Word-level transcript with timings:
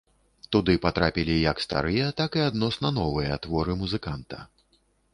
Туды 0.53 0.73
патрапілі 0.85 1.35
як 1.51 1.61
старыя 1.67 2.07
так 2.23 2.41
і 2.41 2.43
адносна 2.49 2.95
новыя 2.99 3.41
творы 3.47 3.81
музыканта. 3.87 4.37